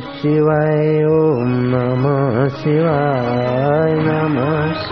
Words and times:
शिवाय 0.00 1.02
ॐ 1.06 1.48
नमः 1.72 2.36
शिवाय 2.58 3.92
नमः 4.06 4.84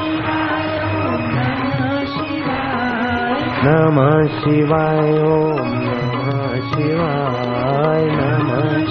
नमः 3.65 4.13
शिवाय 4.37 5.09
ॐ 5.29 5.73
नमः 5.85 6.43
शिवाय 6.73 8.05
नमः 8.19 8.85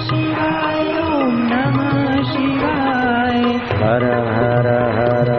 हर 3.84 4.04
हर 4.34 4.68
हर 4.98 5.34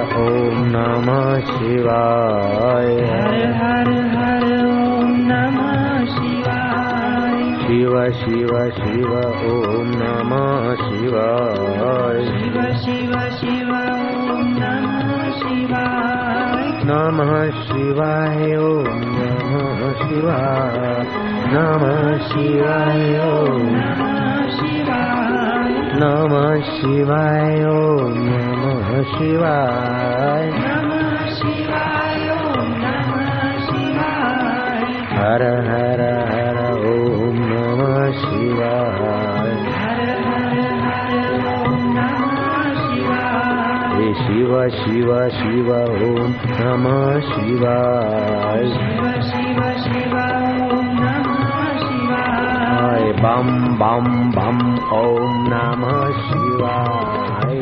ॐ 9.52 9.88
नमः 10.00 10.66
शिवाय 10.82 12.20
शिव 12.26 12.58
शिव 12.82 13.14
शिव 13.38 13.72
ॐ 14.34 14.50
नमः 14.58 15.24
शिवाय 15.40 16.68
नमः 16.90 17.32
शिवाय 17.62 18.54
ॐ 18.58 19.00
नमः 19.16 19.82
शिवाय 20.04 20.78
नमः 21.56 21.98
शिवाय 22.28 23.18
ॐ 23.26 23.66
नमः 26.04 26.48
शिवाय 26.76 27.66
ॐ 27.74 28.20
नमः 28.30 28.92
शिवाय 29.16 30.54
हर 35.18 35.44
हर 35.44 35.66
हर 35.70 35.89
शिव 44.60 44.60
शिव 44.70 45.10
शिव 45.34 45.68
ॐ 45.74 46.32
नमः 46.56 47.20
शिवाय 47.28 48.66
हाय 52.72 53.06
बम 53.22 53.52
बम 53.82 54.10
बम 54.36 54.60
ॐ 54.98 55.38
नमः 55.52 56.12
शिवाय 56.26 57.62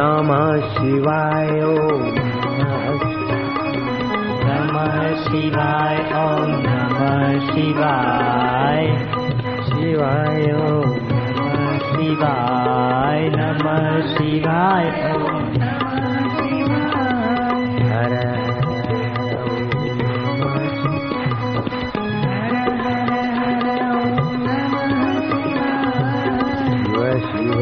नमः 0.00 0.46
शिवाय 0.72 1.60
ॐ 1.68 2.08
नमः 4.46 4.96
शिवाय 5.26 5.98
ॐ 6.24 6.56
नमः 6.64 7.38
शिवाय 7.50 8.86
शिवाय 9.68 10.50
ॐ 10.51 10.51
नमः 10.51 10.51
शिवाय 12.12 13.28
नमः 13.36 13.86
शिवाय 14.14 14.86
ॐ 15.12 15.46
हर 17.92 18.16
शिव 27.28 27.58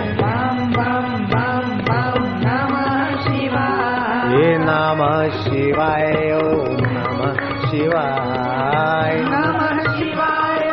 ये 4.35 4.51
नमः 4.67 5.17
शिवाय 5.39 6.33
ओम 6.43 6.85
नमः 6.97 7.41
शिवाय 7.71 9.17
नमः 9.33 9.83
शिवाय 9.97 10.71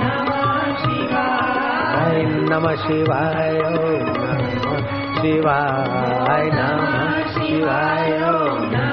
नमः 0.00 0.72
शिवाय 0.86 2.22
नमः 2.50 2.74
शिवाय 2.86 3.58
शिवाय 7.35 8.11
ओम 8.23 8.75
हर 8.75 8.88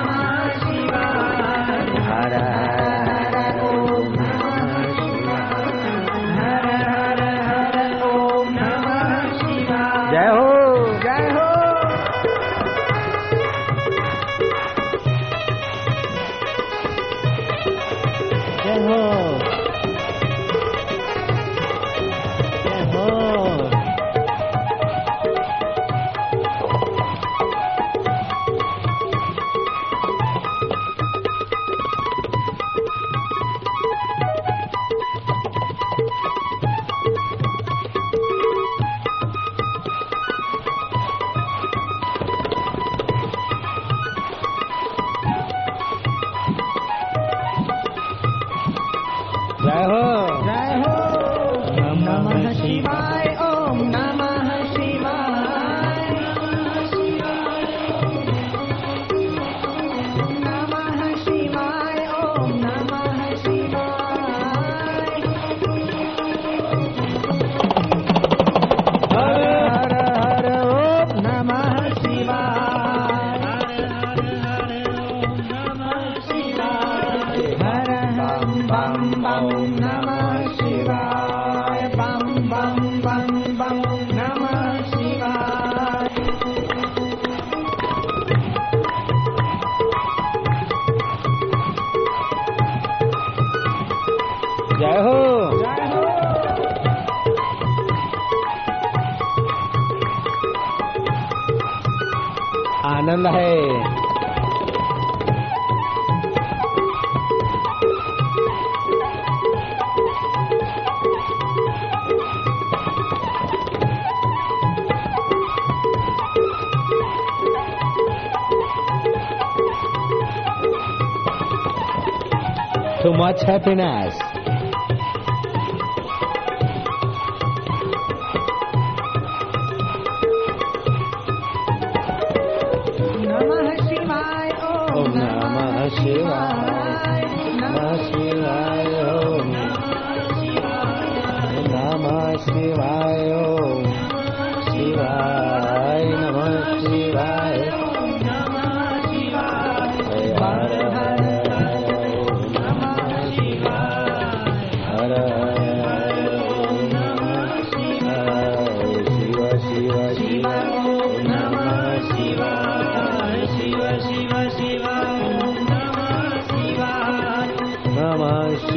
much 123.17 123.41
happiness. 123.41 124.13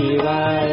शिवाय 0.01 0.71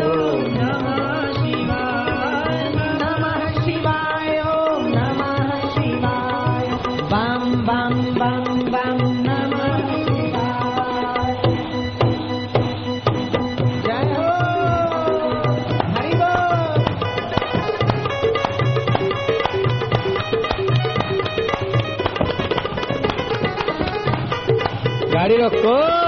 गाड़ी 25.13 25.37
रखो। 25.37 26.06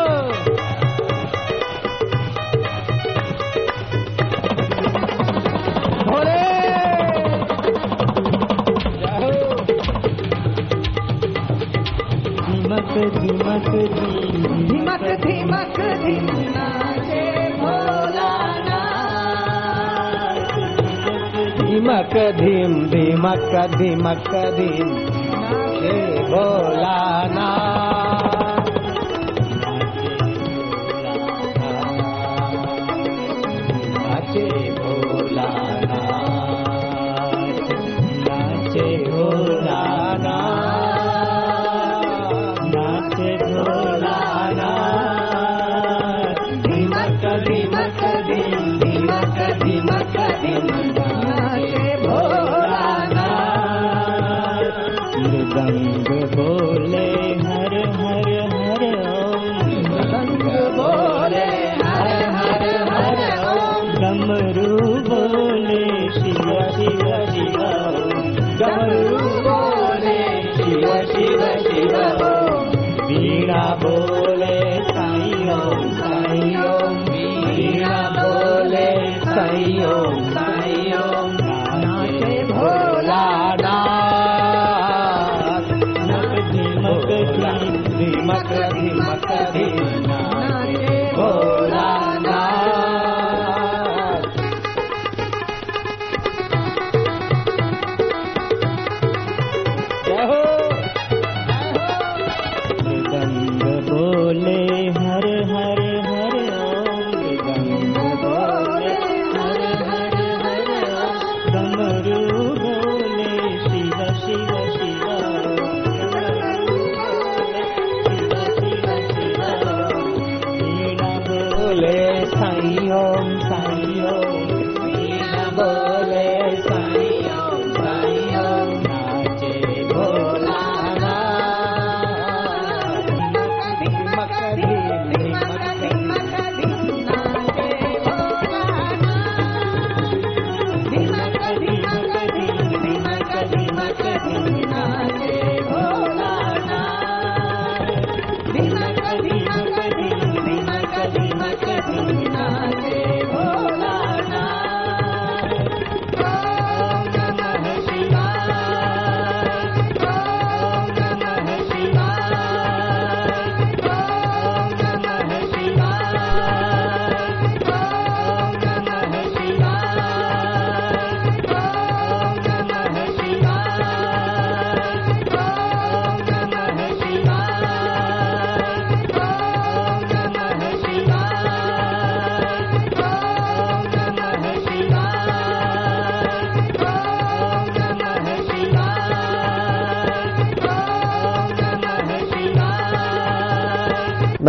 मकदी 23.23 23.95
मकदी 23.95 24.69
बोला 26.31 26.99
ना। 27.35 27.98
मीरा 73.49 73.69
बोले 73.81 74.57
साई 74.87 75.31
ओम 75.53 76.97
मीरा 77.09 77.97
बोले 78.17 78.89
साई 79.23 79.63
ओम 79.93 80.19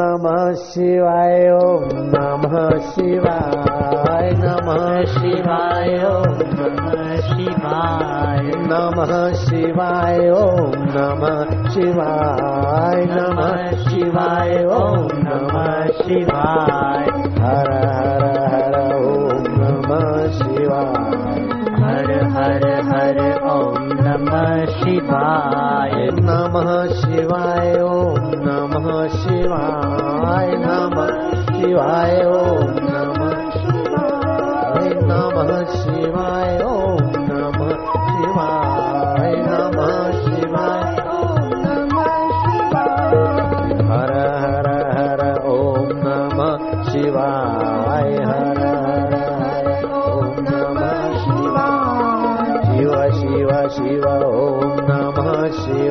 नम 0.00 0.26
शिवाय 0.54 1.50
ओम 1.52 1.88
नम 2.12 2.44
शिवाय 2.78 4.30
नम 4.36 4.70
शिवाय 5.14 5.96
ओम 6.10 6.38
नम 6.52 6.86
शिवाय। 7.26 8.40
नम 8.70 9.02
शिवाय 9.34 10.30
ओम 10.30 10.70
नम 10.94 11.26
शिवाय 11.70 13.04
नम 13.10 13.42
शिवाय 13.82 14.64
ओम 14.64 15.06
नम 15.26 15.54
शिवाय। 15.92 17.06
हर 17.42 17.72
हर 17.72 18.38
हर 18.54 18.94
ओम 18.94 19.44
नम 19.58 19.90
शिवाय। 20.32 20.99
शिवाय। 25.00 25.92
नमः 26.24 26.68
शिवाय 27.00 27.70
ॐ 27.82 28.26
नमः 28.46 28.88
शिवाय 29.20 30.50
नमः 30.64 31.12
शिवाय 31.56 32.16
ॐ 32.24 32.74
नमः 32.88 33.32
शिवाय 33.54 34.90
नमः 35.10 35.52
शिवाय 35.76 36.58
ॐ 36.64 37.00
नमः 37.30 37.72
शिवाय 38.10 39.32
नमः 39.48 39.96
शिवाय 40.20 40.84
हर 43.92 44.12
हर 44.44 44.68
हर 44.98 45.24
ॐ 45.54 45.88
नमः 46.04 46.52
शिवाय 46.90 47.59
see 55.52 55.89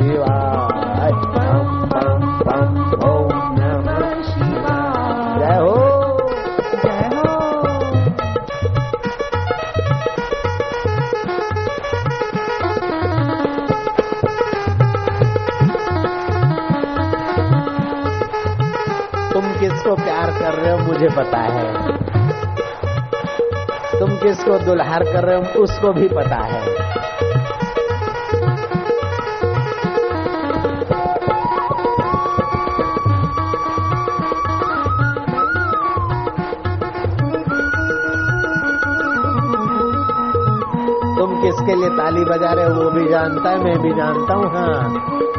तुम 0.00 0.08
किसको 19.52 19.94
प्यार 19.94 20.30
कर 20.30 20.54
रहे 20.54 20.72
हो 20.72 20.78
मुझे 20.78 21.08
पता 21.08 21.38
है। 21.38 21.74
तुम 23.98 24.16
किसको 24.16 24.58
दुल्हार 24.58 25.04
कर 25.04 25.24
रहे 25.24 25.36
हो 25.36 25.62
उसको 25.62 25.92
भी 25.92 26.08
पता 26.08 26.36
है। 26.36 26.89
किसके 41.70 41.80
लिए 41.80 41.96
ताली 41.96 42.24
बजा 42.24 42.52
रहे 42.52 42.66
वो 42.68 42.90
भी 42.90 43.06
जानता 43.08 43.50
है 43.50 43.64
मैं 43.64 43.78
भी 43.78 43.90
जानता 43.94 44.34
हूँ 44.34 44.50
हाँ। 44.54 45.29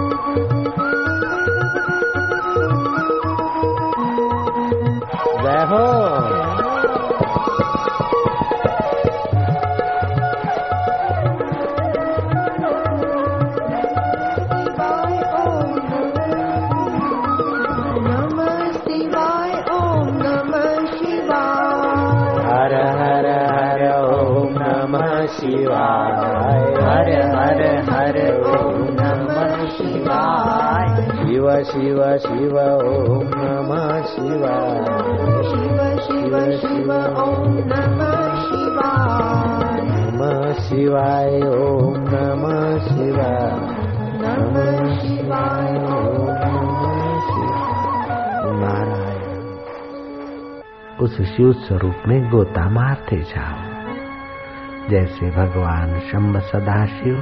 उस 51.12 51.22
शिव 51.22 51.52
स्वरूप 51.54 52.04
में 52.08 52.32
गोता 52.32 52.70
मारते 52.70 53.18
जाओ 53.18 54.90
जैसे 54.90 55.32
भगवान 55.32 56.00
शंभ 56.00 56.38
सदाशिव 56.38 57.16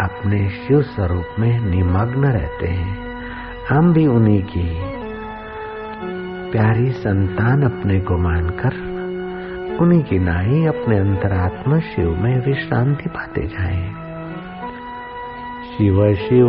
अपने 0.00 0.48
शिव 0.48 0.82
स्वरूप 0.82 1.24
में 1.38 1.60
निमग्न 1.60 2.24
रहते 2.24 2.66
हैं, 2.66 3.16
हम 3.68 3.92
भी 3.92 4.06
उन्हीं 4.06 4.42
की 4.42 4.80
प्यारी 6.50 6.90
संतान 6.90 7.62
अपने 7.62 8.00
को 8.00 8.18
मानकर 8.18 8.76
उन्हीं 9.80 10.02
की 10.02 10.18
नाई 10.18 10.64
अपने 10.64 10.98
अंतरात्मा 10.98 11.78
शिव 11.78 12.10
में 12.10 12.46
विश्रांति 12.46 13.08
पाते 13.08 13.46
जाएँ। 13.46 13.90
शिव 15.68 16.14
शिव 16.14 16.48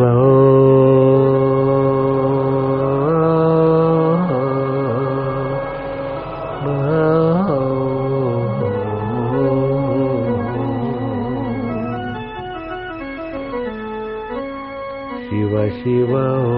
ಶಿವೋ 15.89 16.49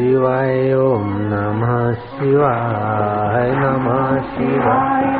शिवाय 0.00 0.74
ओम 0.74 1.08
नमः 1.08 1.72
शिवाय 1.94 3.50
नमः 3.52 4.20
शिवाय। 4.22 5.19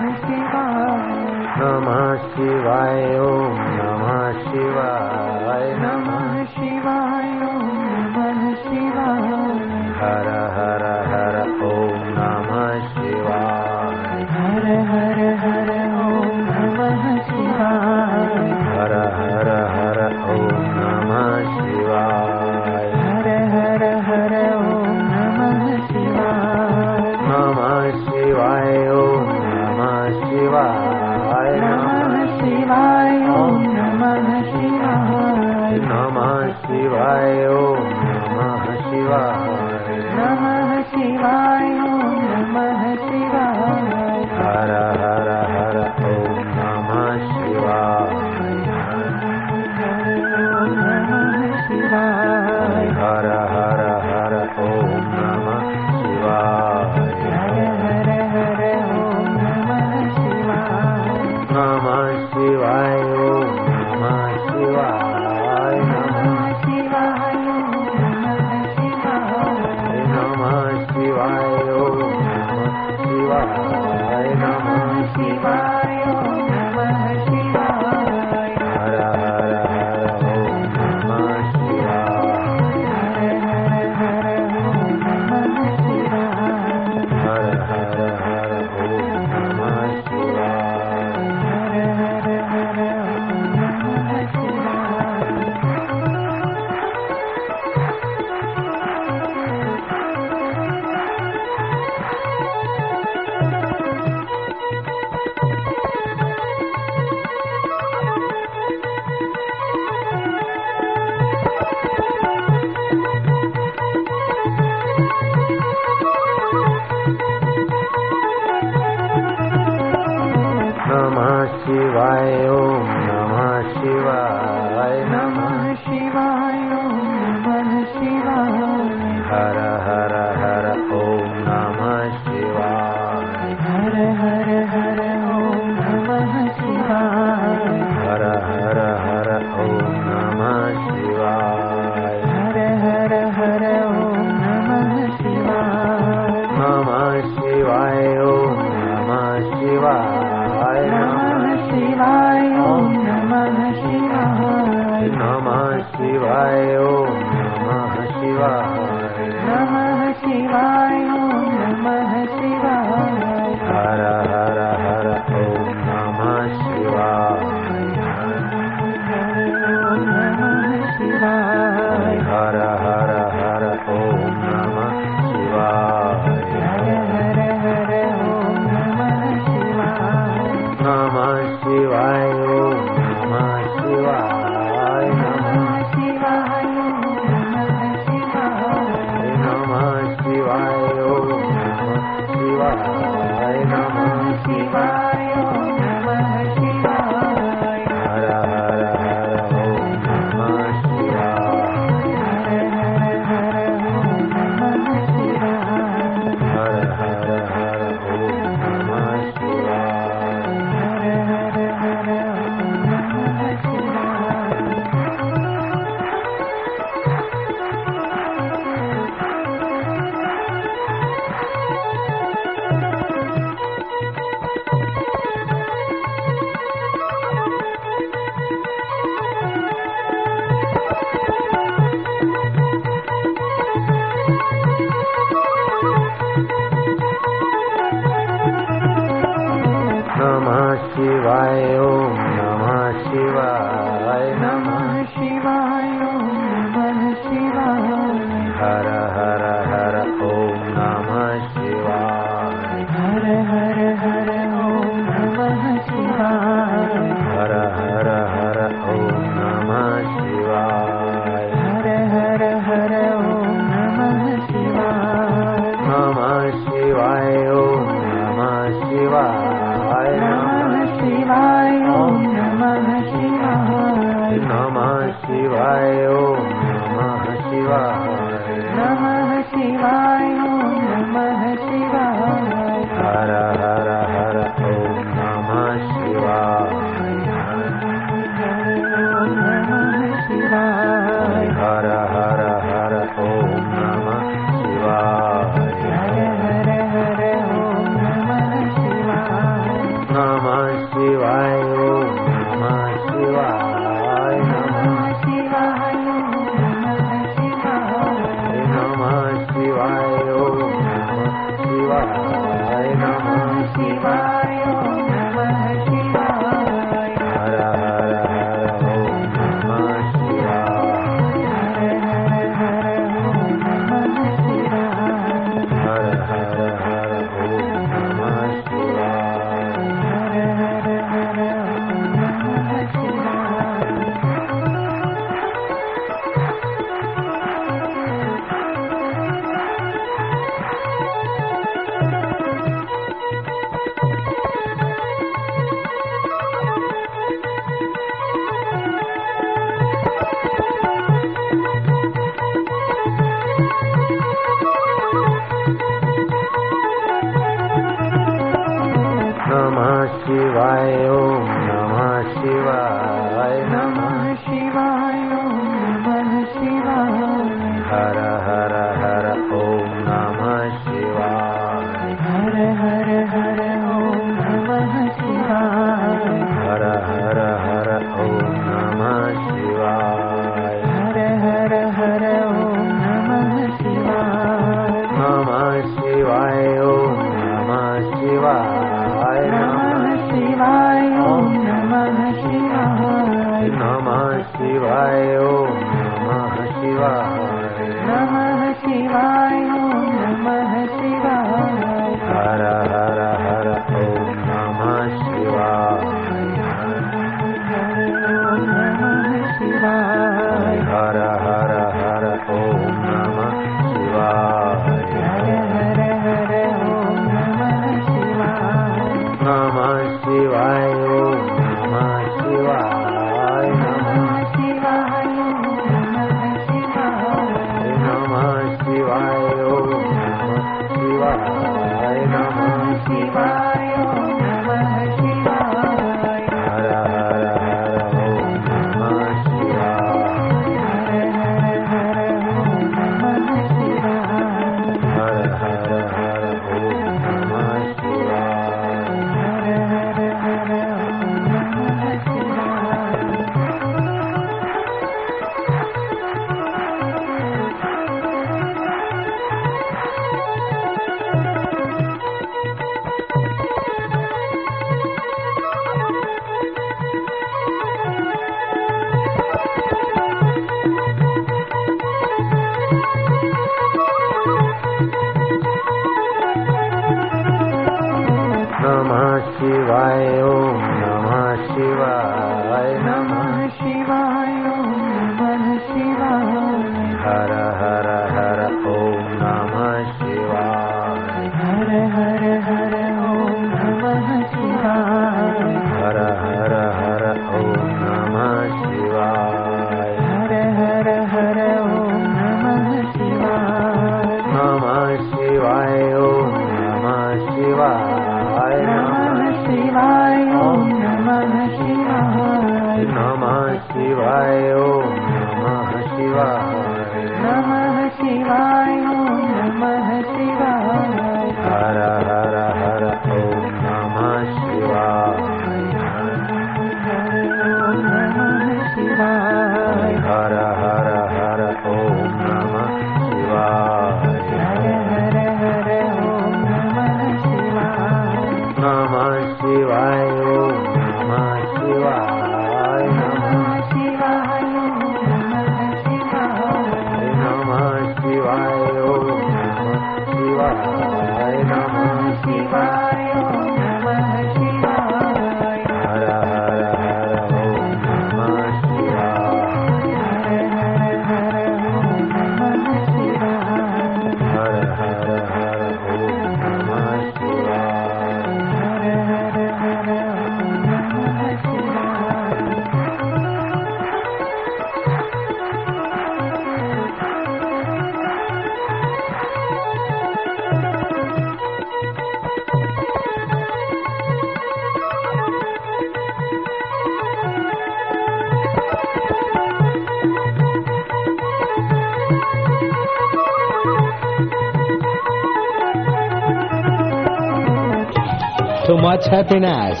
That's 599.22 599.28
happy. 599.28 599.60
Namah 599.60 600.00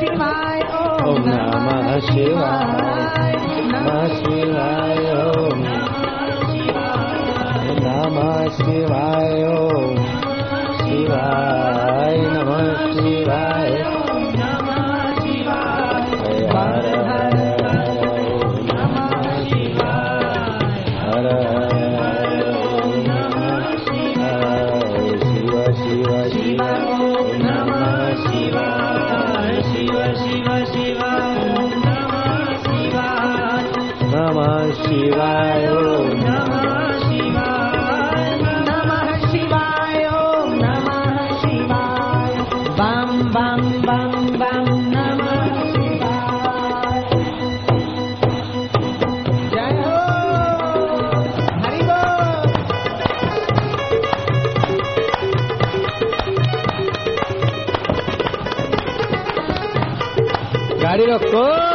Shivaya, 0.00 0.84
Namah 1.28 2.00
Shivaya, 2.08 2.88
Namah 3.68 4.08
Shivaya, 4.16 5.20
Namah 7.84 8.48
Shivaya, 8.56 9.56
Shivaya, 10.80 12.24
Namah 12.32 12.96
Shivaya. 12.96 13.53
शिवाय 34.94 35.64
ओम 35.68 36.10
नमः 36.18 36.98
शिवाय 37.04 38.42
नमः 38.66 39.08
शिवाय 39.30 40.04
ओम 40.18 40.52
नमः 40.60 41.04
गाड़ी 60.82 61.04
रखो 61.06 61.73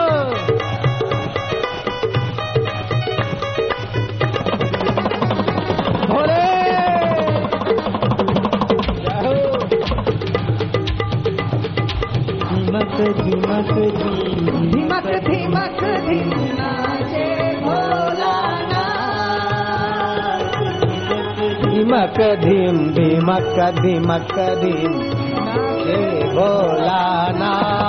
धीम 22.19 22.77
धीमक 22.93 23.59
धीमक 23.81 24.33
धीम। 24.63 24.93
भोलाना 26.33 27.88